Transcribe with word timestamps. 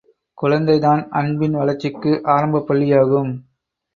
குழந்தைதான் 0.37 1.09
அன்பின் 1.09 1.51
வளர்ச்சிக்கு 1.51 2.21
ஆரம்பப்பள்ளியாகும். 2.25 3.31